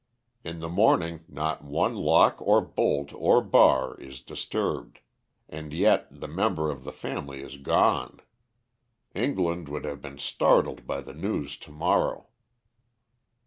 In 0.43 0.61
the 0.61 0.67
morning 0.67 1.25
not 1.27 1.63
one 1.63 1.93
lock 1.93 2.41
or 2.41 2.59
bolt 2.59 3.13
or 3.13 3.39
bar 3.39 3.99
is 3.99 4.19
disturbed. 4.19 4.97
And 5.47 5.71
yet 5.71 6.07
the 6.09 6.27
member 6.27 6.71
of 6.71 6.83
the 6.85 6.91
family 6.91 7.43
is 7.43 7.57
gone. 7.57 8.17
England 9.13 9.69
would 9.69 9.85
have 9.85 10.01
been 10.01 10.17
startled 10.17 10.87
by 10.87 11.01
the 11.01 11.13
news 11.13 11.55
to 11.57 11.71
morrow." 11.71 12.29